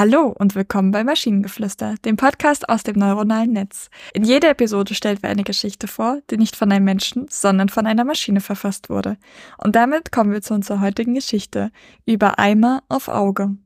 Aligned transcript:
Hallo 0.00 0.34
und 0.38 0.54
willkommen 0.54 0.92
bei 0.92 1.04
Maschinengeflüster, 1.04 1.96
dem 2.06 2.16
Podcast 2.16 2.70
aus 2.70 2.84
dem 2.84 2.98
neuronalen 2.98 3.52
Netz. 3.52 3.90
In 4.14 4.24
jeder 4.24 4.48
Episode 4.48 4.94
stellt 4.94 5.22
wir 5.22 5.28
eine 5.28 5.44
Geschichte 5.44 5.88
vor, 5.88 6.22
die 6.30 6.38
nicht 6.38 6.56
von 6.56 6.72
einem 6.72 6.86
Menschen, 6.86 7.26
sondern 7.28 7.68
von 7.68 7.86
einer 7.86 8.04
Maschine 8.04 8.40
verfasst 8.40 8.88
wurde. 8.88 9.18
Und 9.58 9.76
damit 9.76 10.10
kommen 10.10 10.32
wir 10.32 10.40
zu 10.40 10.54
unserer 10.54 10.80
heutigen 10.80 11.12
Geschichte 11.12 11.70
über 12.06 12.38
Eimer 12.38 12.82
auf 12.88 13.08
Auge. 13.08 13.56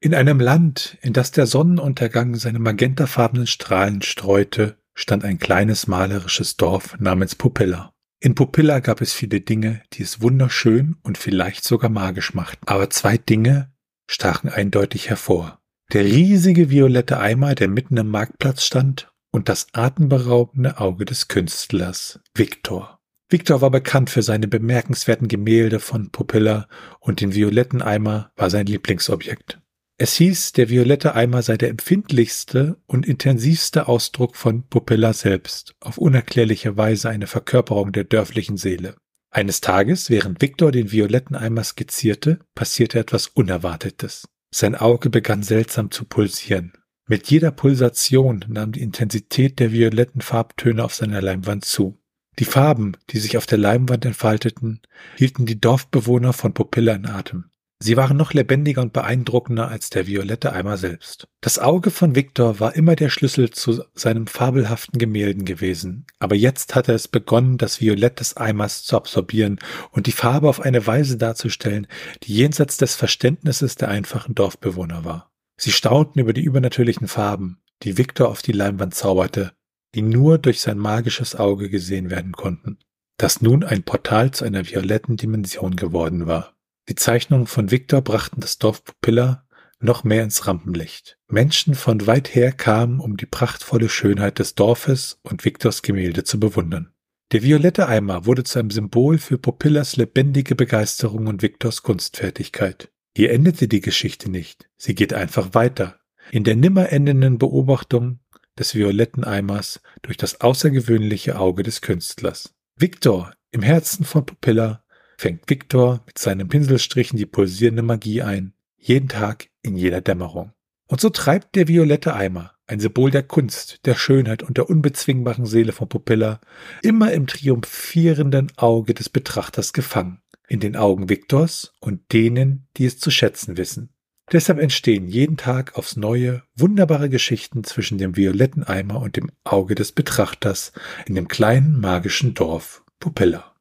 In 0.00 0.14
einem 0.14 0.40
Land, 0.40 0.96
in 1.02 1.12
das 1.12 1.30
der 1.30 1.46
Sonnenuntergang 1.46 2.36
seine 2.36 2.58
magentafarbenen 2.58 3.46
Strahlen 3.46 4.00
streute, 4.00 4.78
stand 4.94 5.26
ein 5.26 5.38
kleines 5.38 5.88
malerisches 5.88 6.56
Dorf 6.56 6.98
namens 7.00 7.34
Pupilla. 7.34 7.92
In 8.18 8.34
Pupilla 8.34 8.80
gab 8.80 9.02
es 9.02 9.12
viele 9.12 9.42
Dinge, 9.42 9.82
die 9.92 10.04
es 10.04 10.22
wunderschön 10.22 10.96
und 11.02 11.18
vielleicht 11.18 11.64
sogar 11.64 11.90
magisch 11.90 12.32
machten. 12.32 12.66
Aber 12.66 12.88
zwei 12.88 13.18
Dinge 13.18 13.70
stachen 14.06 14.48
eindeutig 14.48 15.10
hervor. 15.10 15.58
Der 15.92 16.04
riesige 16.04 16.70
violette 16.70 17.18
Eimer, 17.18 17.54
der 17.54 17.68
mitten 17.68 17.96
im 17.96 18.08
Marktplatz 18.08 18.64
stand, 18.64 19.12
und 19.30 19.48
das 19.48 19.66
atemberaubende 19.72 20.78
Auge 20.78 21.04
des 21.04 21.28
Künstlers, 21.28 22.20
Victor. 22.34 23.00
Victor 23.28 23.62
war 23.62 23.70
bekannt 23.70 24.10
für 24.10 24.22
seine 24.22 24.46
bemerkenswerten 24.46 25.26
Gemälde 25.26 25.80
von 25.80 26.10
Pupilla 26.10 26.68
und 27.00 27.22
den 27.22 27.34
violetten 27.34 27.80
Eimer 27.80 28.30
war 28.36 28.50
sein 28.50 28.66
Lieblingsobjekt. 28.66 29.58
Es 29.96 30.14
hieß, 30.16 30.52
der 30.52 30.68
violette 30.68 31.14
Eimer 31.14 31.42
sei 31.42 31.56
der 31.56 31.70
empfindlichste 31.70 32.76
und 32.86 33.06
intensivste 33.06 33.88
Ausdruck 33.88 34.36
von 34.36 34.66
Pupilla 34.68 35.12
selbst, 35.12 35.74
auf 35.80 35.96
unerklärliche 35.96 36.76
Weise 36.76 37.08
eine 37.08 37.26
Verkörperung 37.26 37.92
der 37.92 38.04
dörflichen 38.04 38.56
Seele. 38.56 38.96
Eines 39.30 39.62
Tages, 39.62 40.10
während 40.10 40.42
Victor 40.42 40.72
den 40.72 40.92
violetten 40.92 41.36
Eimer 41.36 41.64
skizzierte, 41.64 42.40
passierte 42.54 42.98
etwas 42.98 43.28
Unerwartetes. 43.28 44.28
Sein 44.54 44.74
Auge 44.74 45.08
begann 45.08 45.42
seltsam 45.42 45.90
zu 45.90 46.04
pulsieren. 46.04 46.74
Mit 47.08 47.30
jeder 47.30 47.50
Pulsation 47.50 48.44
nahm 48.48 48.72
die 48.72 48.82
Intensität 48.82 49.58
der 49.58 49.72
violetten 49.72 50.20
Farbtöne 50.20 50.84
auf 50.84 50.94
seiner 50.94 51.22
Leinwand 51.22 51.64
zu. 51.64 51.98
Die 52.38 52.44
Farben, 52.44 52.92
die 53.10 53.18
sich 53.18 53.36
auf 53.36 53.46
der 53.46 53.58
Leinwand 53.58 54.04
entfalteten, 54.04 54.80
hielten 55.16 55.46
die 55.46 55.60
Dorfbewohner 55.60 56.32
von 56.32 56.54
Pupilla 56.54 56.94
in 56.94 57.06
Atem. 57.06 57.46
Sie 57.84 57.96
waren 57.96 58.16
noch 58.16 58.32
lebendiger 58.32 58.80
und 58.80 58.92
beeindruckender 58.92 59.66
als 59.66 59.90
der 59.90 60.06
violette 60.06 60.52
Eimer 60.52 60.76
selbst. 60.76 61.26
Das 61.40 61.58
Auge 61.58 61.90
von 61.90 62.14
Victor 62.14 62.60
war 62.60 62.76
immer 62.76 62.94
der 62.94 63.08
Schlüssel 63.08 63.50
zu 63.50 63.82
seinem 63.92 64.28
fabelhaften 64.28 65.00
Gemälden 65.00 65.44
gewesen, 65.44 66.06
aber 66.20 66.36
jetzt 66.36 66.76
hatte 66.76 66.92
es 66.92 67.08
begonnen, 67.08 67.58
das 67.58 67.80
Violett 67.80 68.20
des 68.20 68.36
Eimers 68.36 68.84
zu 68.84 68.96
absorbieren 68.96 69.58
und 69.90 70.06
die 70.06 70.12
Farbe 70.12 70.48
auf 70.48 70.60
eine 70.60 70.86
Weise 70.86 71.16
darzustellen, 71.16 71.88
die 72.22 72.34
jenseits 72.34 72.76
des 72.76 72.94
Verständnisses 72.94 73.74
der 73.74 73.88
einfachen 73.88 74.36
Dorfbewohner 74.36 75.04
war. 75.04 75.32
Sie 75.56 75.72
staunten 75.72 76.20
über 76.20 76.32
die 76.32 76.44
übernatürlichen 76.44 77.08
Farben, 77.08 77.62
die 77.82 77.98
Victor 77.98 78.28
auf 78.28 78.42
die 78.42 78.52
Leinwand 78.52 78.94
zauberte, 78.94 79.54
die 79.96 80.02
nur 80.02 80.38
durch 80.38 80.60
sein 80.60 80.78
magisches 80.78 81.34
Auge 81.34 81.68
gesehen 81.68 82.10
werden 82.10 82.30
konnten, 82.30 82.78
das 83.16 83.42
nun 83.42 83.64
ein 83.64 83.82
Portal 83.82 84.30
zu 84.30 84.44
einer 84.44 84.68
violetten 84.68 85.16
Dimension 85.16 85.74
geworden 85.74 86.28
war. 86.28 86.54
Die 86.88 86.94
Zeichnungen 86.96 87.46
von 87.46 87.70
Victor 87.70 88.02
brachten 88.02 88.40
das 88.40 88.58
Dorf 88.58 88.84
Pupilla 88.84 89.46
noch 89.78 90.04
mehr 90.04 90.22
ins 90.22 90.46
Rampenlicht. 90.46 91.18
Menschen 91.28 91.74
von 91.74 92.06
weit 92.06 92.34
her 92.34 92.52
kamen, 92.52 93.00
um 93.00 93.16
die 93.16 93.26
prachtvolle 93.26 93.88
Schönheit 93.88 94.38
des 94.38 94.54
Dorfes 94.54 95.18
und 95.22 95.44
Victors 95.44 95.82
Gemälde 95.82 96.24
zu 96.24 96.38
bewundern. 96.38 96.92
Der 97.32 97.42
violette 97.42 97.88
Eimer 97.88 98.26
wurde 98.26 98.44
zu 98.44 98.58
einem 98.58 98.70
Symbol 98.70 99.18
für 99.18 99.38
Pupillas 99.38 99.96
lebendige 99.96 100.54
Begeisterung 100.54 101.26
und 101.26 101.42
Victors 101.42 101.82
Kunstfertigkeit. 101.82 102.90
Hier 103.16 103.32
endete 103.32 103.68
die 103.68 103.80
Geschichte 103.80 104.30
nicht. 104.30 104.68
Sie 104.76 104.94
geht 104.94 105.14
einfach 105.14 105.54
weiter. 105.54 106.00
In 106.30 106.44
der 106.44 106.56
nimmer 106.56 106.92
endenden 106.92 107.38
Beobachtung 107.38 108.20
des 108.58 108.74
violetten 108.74 109.24
Eimers 109.24 109.80
durch 110.02 110.16
das 110.16 110.40
außergewöhnliche 110.40 111.38
Auge 111.38 111.62
des 111.62 111.80
Künstlers. 111.80 112.54
Victor 112.76 113.32
im 113.50 113.62
Herzen 113.62 114.04
von 114.04 114.26
Pupilla 114.26 114.84
fängt 115.22 115.48
Viktor 115.48 116.02
mit 116.04 116.18
seinen 116.18 116.48
Pinselstrichen 116.48 117.16
die 117.16 117.26
pulsierende 117.26 117.82
Magie 117.82 118.22
ein, 118.22 118.54
jeden 118.76 119.08
Tag 119.08 119.50
in 119.62 119.76
jeder 119.76 120.00
Dämmerung. 120.00 120.50
Und 120.88 121.00
so 121.00 121.10
treibt 121.10 121.54
der 121.54 121.68
violette 121.68 122.14
Eimer, 122.14 122.54
ein 122.66 122.80
Symbol 122.80 123.12
der 123.12 123.22
Kunst, 123.22 123.86
der 123.86 123.94
Schönheit 123.94 124.42
und 124.42 124.56
der 124.56 124.68
unbezwingbaren 124.68 125.46
Seele 125.46 125.70
von 125.70 125.88
Pupilla, 125.88 126.40
immer 126.82 127.12
im 127.12 127.28
triumphierenden 127.28 128.50
Auge 128.56 128.94
des 128.94 129.10
Betrachters 129.10 129.72
gefangen, 129.72 130.20
in 130.48 130.58
den 130.58 130.74
Augen 130.74 131.08
Viktors 131.08 131.72
und 131.78 132.12
denen, 132.12 132.66
die 132.76 132.86
es 132.86 132.98
zu 132.98 133.12
schätzen 133.12 133.56
wissen. 133.56 133.90
Deshalb 134.32 134.58
entstehen 134.58 135.06
jeden 135.06 135.36
Tag 135.36 135.76
aufs 135.76 135.96
Neue 135.96 136.42
wunderbare 136.56 137.08
Geschichten 137.08 137.62
zwischen 137.62 137.96
dem 137.96 138.16
violetten 138.16 138.64
Eimer 138.64 139.00
und 139.00 139.16
dem 139.16 139.30
Auge 139.44 139.76
des 139.76 139.92
Betrachters 139.92 140.72
in 141.06 141.14
dem 141.14 141.28
kleinen 141.28 141.78
magischen 141.78 142.34
Dorf 142.34 142.82
Pupilla. 142.98 143.51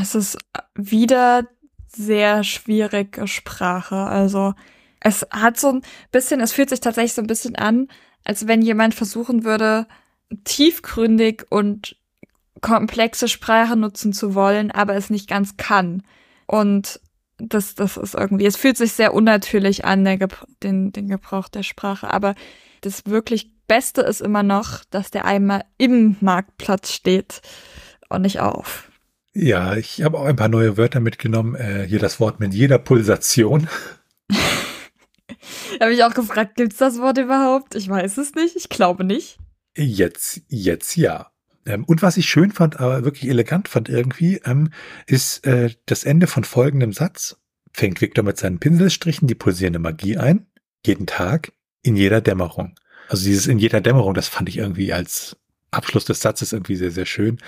Es 0.00 0.14
ist 0.14 0.38
wieder 0.74 1.46
sehr 1.86 2.42
schwierige 2.44 3.28
Sprache. 3.28 3.96
Also 3.96 4.54
es 5.00 5.26
hat 5.30 5.58
so 5.58 5.68
ein 5.68 5.82
bisschen, 6.10 6.40
es 6.40 6.52
fühlt 6.52 6.70
sich 6.70 6.80
tatsächlich 6.80 7.14
so 7.14 7.22
ein 7.22 7.26
bisschen 7.26 7.56
an, 7.56 7.88
als 8.24 8.46
wenn 8.46 8.62
jemand 8.62 8.94
versuchen 8.94 9.44
würde, 9.44 9.86
tiefgründig 10.44 11.44
und 11.50 11.96
komplexe 12.60 13.28
Sprache 13.28 13.76
nutzen 13.76 14.12
zu 14.12 14.34
wollen, 14.34 14.70
aber 14.70 14.94
es 14.94 15.10
nicht 15.10 15.28
ganz 15.28 15.56
kann. 15.56 16.02
Und 16.46 17.00
das, 17.38 17.74
das 17.74 17.96
ist 17.96 18.14
irgendwie, 18.14 18.46
es 18.46 18.56
fühlt 18.56 18.76
sich 18.76 18.92
sehr 18.92 19.14
unnatürlich 19.14 19.84
an, 19.84 20.04
der 20.04 20.16
Gebr 20.16 20.46
den, 20.62 20.92
den 20.92 21.08
Gebrauch 21.08 21.48
der 21.48 21.64
Sprache. 21.64 22.12
Aber 22.12 22.34
das 22.82 23.06
wirklich 23.06 23.50
Beste 23.66 24.02
ist 24.02 24.20
immer 24.20 24.42
noch, 24.42 24.84
dass 24.90 25.10
der 25.10 25.24
Eimer 25.24 25.64
im 25.78 26.16
Marktplatz 26.20 26.92
steht 26.92 27.42
und 28.08 28.22
nicht 28.22 28.40
auf. 28.40 28.91
Ja, 29.34 29.76
ich 29.76 30.02
habe 30.02 30.18
auch 30.18 30.26
ein 30.26 30.36
paar 30.36 30.48
neue 30.48 30.76
Wörter 30.76 31.00
mitgenommen. 31.00 31.54
Äh, 31.54 31.86
hier 31.88 31.98
das 31.98 32.20
Wort 32.20 32.38
mit 32.38 32.52
jeder 32.52 32.78
Pulsation. 32.78 33.68
habe 35.80 35.94
ich 35.94 36.04
auch 36.04 36.14
gefragt, 36.14 36.56
gibt's 36.56 36.76
das 36.76 36.98
Wort 36.98 37.18
überhaupt? 37.18 37.74
Ich 37.74 37.88
weiß 37.88 38.18
es 38.18 38.34
nicht. 38.34 38.56
Ich 38.56 38.68
glaube 38.68 39.04
nicht. 39.04 39.38
Jetzt, 39.76 40.42
jetzt 40.48 40.96
ja. 40.96 41.32
Ähm, 41.64 41.84
und 41.84 42.02
was 42.02 42.16
ich 42.16 42.26
schön 42.26 42.50
fand, 42.50 42.80
aber 42.80 43.04
wirklich 43.04 43.30
elegant 43.30 43.68
fand 43.68 43.88
irgendwie, 43.88 44.40
ähm, 44.44 44.70
ist 45.06 45.46
äh, 45.46 45.70
das 45.86 46.04
Ende 46.04 46.26
von 46.26 46.44
folgendem 46.44 46.92
Satz. 46.92 47.38
Fängt 47.72 48.02
Victor 48.02 48.24
mit 48.24 48.36
seinen 48.36 48.58
Pinselstrichen 48.58 49.28
die 49.28 49.34
pulsierende 49.34 49.78
Magie 49.78 50.18
ein. 50.18 50.46
Jeden 50.84 51.06
Tag, 51.06 51.52
in 51.82 51.96
jeder 51.96 52.20
Dämmerung. 52.20 52.74
Also 53.08 53.24
dieses 53.24 53.46
in 53.46 53.58
jeder 53.58 53.80
Dämmerung, 53.80 54.12
das 54.14 54.28
fand 54.28 54.48
ich 54.48 54.58
irgendwie 54.58 54.92
als 54.92 55.36
Abschluss 55.72 56.04
des 56.04 56.20
Satzes 56.20 56.52
irgendwie 56.52 56.76
sehr, 56.76 56.90
sehr 56.90 57.06
schön. 57.06 57.38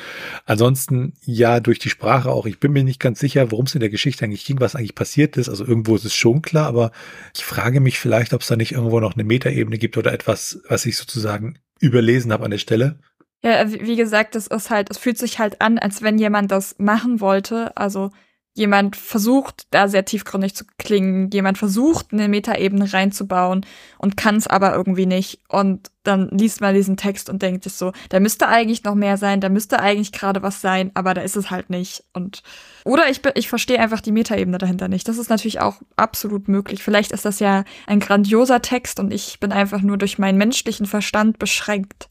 Ansonsten, 0.47 1.13
ja, 1.25 1.61
durch 1.61 1.79
die 1.79 1.91
Sprache 1.91 2.31
auch. 2.31 2.47
Ich 2.47 2.59
bin 2.59 2.73
mir 2.73 2.83
nicht 2.83 3.01
ganz 3.01 3.21
sicher, 3.21 3.51
worum 3.53 3.67
es 3.67 3.75
in 3.75 3.81
der 3.81 3.91
Geschichte 3.91 4.25
eigentlich 4.25 4.45
ging, 4.45 4.61
was 4.61 4.75
eigentlich 4.75 4.95
passiert 4.95 5.37
ist. 5.37 5.49
Also 5.49 5.65
irgendwo 5.65 5.95
ist 5.95 6.05
es 6.05 6.15
schon 6.15 6.43
klar, 6.43 6.67
aber 6.67 6.91
ich 7.37 7.45
frage 7.45 7.81
mich 7.81 7.99
vielleicht, 7.99 8.33
ob 8.33 8.41
es 8.41 8.49
da 8.49 8.57
nicht 8.57 8.73
irgendwo 8.73 8.99
noch 9.01 9.15
eine 9.15 9.25
Metaebene 9.25 9.79
gibt 9.79 9.97
oder 9.99 10.13
etwas, 10.13 10.61
was 10.69 10.87
ich 10.87 10.97
sozusagen 10.97 11.59
überlesen 11.81 12.33
habe 12.33 12.45
an 12.45 12.51
der 12.51 12.59
Stelle. 12.59 12.99
Ja, 13.43 13.71
wie 13.71 13.97
gesagt, 13.97 14.37
es 14.37 14.47
ist 14.47 14.71
halt, 14.71 14.91
es 14.91 14.97
fühlt 14.97 15.19
sich 15.19 15.39
halt 15.39 15.61
an, 15.61 15.79
als 15.79 16.01
wenn 16.01 16.19
jemand 16.19 16.51
das 16.51 16.77
machen 16.79 17.21
wollte. 17.21 17.77
Also 17.77 18.11
jemand 18.55 18.95
versucht, 18.95 19.67
da 19.71 19.89
sehr 19.89 20.05
tiefgründig 20.05 20.55
zu 20.55 20.65
klingen, 20.79 21.29
jemand 21.33 21.59
versucht, 21.59 22.13
eine 22.13 22.29
Metaebene 22.29 22.93
reinzubauen 22.93 23.67
und 23.99 24.17
kann 24.17 24.37
es 24.37 24.47
aber 24.47 24.75
irgendwie 24.75 25.07
nicht. 25.07 25.41
Und 25.49 25.91
dann 26.05 26.29
liest 26.29 26.61
man 26.61 26.75
diesen 26.75 26.97
Text 26.97 27.29
und 27.29 27.43
denkt 27.43 27.65
sich 27.65 27.73
so, 27.73 27.93
da 28.11 28.21
müsste 28.21 28.47
eigentlich 28.47 28.85
noch 28.85 28.95
mehr 28.95 29.17
sein, 29.17 29.41
da 29.41 29.49
müsste 29.49 29.81
eigentlich 29.81 30.13
gerade 30.13 30.43
was 30.43 30.61
sein, 30.61 30.93
aber 30.95 31.15
da 31.15 31.23
ist 31.23 31.37
es 31.37 31.51
halt 31.51 31.69
nicht. 31.69 32.05
Und 32.13 32.43
oder 32.85 33.11
ich, 33.11 33.23
ich 33.35 33.49
verstehe 33.49 33.81
einfach 33.81 34.01
die 34.01 34.13
Metaebene 34.13 34.59
dahinter 34.59 34.87
nicht. 34.87 35.09
Das 35.09 35.19
ist 35.19 35.31
natürlich 35.31 35.61
auch 35.61 35.81
absolut 35.97 36.47
möglich. 36.47 36.83
Vielleicht 36.85 37.11
ist 37.11 37.25
das 37.25 37.41
ja 37.41 37.65
ein 37.89 37.99
grandioser 37.99 38.63
Text 38.63 39.01
und 39.01 39.13
ich 39.13 39.41
bin 39.41 39.51
einfach 39.51 39.81
nur 39.81 39.99
durch 39.99 40.19
meinen 40.19 40.39
menschlichen 40.39 40.87
Verstand 40.87 41.41
beschränkt. 41.41 42.09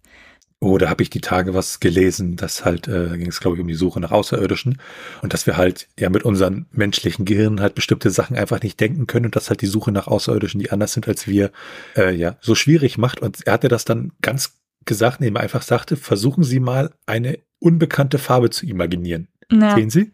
Oder 0.63 0.89
habe 0.89 1.03
ich 1.03 1.09
die 1.09 1.19
Tage 1.19 1.53
was 1.53 1.81
gelesen, 1.81 2.37
dass 2.37 2.63
halt, 2.63 2.87
äh, 2.87 3.17
ging 3.17 3.27
es 3.27 3.41
glaube 3.41 3.57
ich 3.57 3.61
um 3.61 3.67
die 3.67 3.73
Suche 3.73 3.99
nach 3.99 4.11
Außerirdischen 4.11 4.79
und 5.21 5.33
dass 5.33 5.45
wir 5.45 5.57
halt 5.57 5.89
ja 5.99 6.09
mit 6.09 6.23
unseren 6.23 6.67
menschlichen 6.71 7.25
Gehirnen 7.25 7.59
halt 7.59 7.75
bestimmte 7.75 8.09
Sachen 8.09 8.37
einfach 8.37 8.61
nicht 8.61 8.79
denken 8.79 9.05
können 9.05 9.25
und 9.25 9.35
dass 9.35 9.49
halt 9.49 9.59
die 9.59 9.67
Suche 9.67 9.91
nach 9.91 10.07
Außerirdischen, 10.07 10.61
die 10.61 10.71
anders 10.71 10.93
sind 10.93 11.05
als 11.05 11.27
wir, 11.27 11.51
äh, 11.97 12.15
ja, 12.15 12.37
so 12.39 12.55
schwierig 12.55 12.97
macht. 12.97 13.19
Und 13.19 13.45
er 13.45 13.53
hatte 13.53 13.67
das 13.67 13.83
dann 13.83 14.13
ganz 14.21 14.53
gesagt, 14.85 15.19
indem 15.19 15.35
er 15.35 15.41
einfach 15.41 15.63
sagte, 15.63 15.97
versuchen 15.97 16.45
Sie 16.45 16.61
mal 16.61 16.91
eine 17.05 17.39
unbekannte 17.59 18.17
Farbe 18.17 18.49
zu 18.49 18.65
imaginieren. 18.65 19.27
Ja. 19.51 19.75
Sehen 19.75 19.89
Sie? 19.89 20.11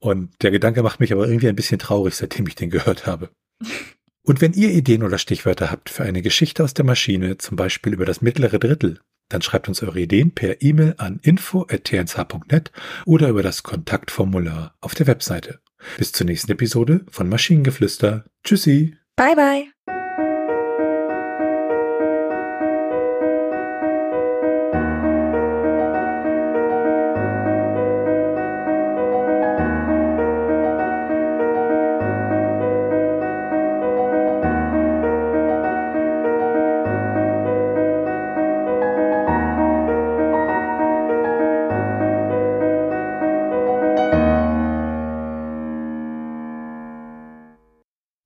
Und 0.00 0.30
der 0.42 0.50
Gedanke 0.50 0.82
macht 0.82 0.98
mich 0.98 1.12
aber 1.12 1.28
irgendwie 1.28 1.48
ein 1.48 1.56
bisschen 1.56 1.78
traurig, 1.78 2.16
seitdem 2.16 2.48
ich 2.48 2.56
den 2.56 2.70
gehört 2.70 3.06
habe. 3.06 3.30
Und 4.26 4.40
wenn 4.40 4.54
ihr 4.54 4.70
Ideen 4.70 5.02
oder 5.02 5.18
Stichwörter 5.18 5.70
habt 5.70 5.90
für 5.90 6.02
eine 6.02 6.22
Geschichte 6.22 6.64
aus 6.64 6.72
der 6.72 6.86
Maschine, 6.86 7.36
zum 7.36 7.56
Beispiel 7.56 7.92
über 7.92 8.06
das 8.06 8.22
mittlere 8.22 8.58
Drittel, 8.58 9.00
dann 9.28 9.42
schreibt 9.42 9.68
uns 9.68 9.82
eure 9.82 10.00
Ideen 10.00 10.32
per 10.32 10.62
E-Mail 10.62 10.94
an 10.98 11.20
info.tnsh.net 11.22 12.72
oder 13.06 13.28
über 13.28 13.42
das 13.42 13.62
Kontaktformular 13.62 14.76
auf 14.80 14.94
der 14.94 15.06
Webseite. 15.06 15.60
Bis 15.98 16.12
zur 16.12 16.26
nächsten 16.26 16.52
Episode 16.52 17.04
von 17.10 17.28
Maschinengeflüster. 17.28 18.24
Tschüssi. 18.42 18.96
Bye 19.16 19.36
bye. 19.36 19.73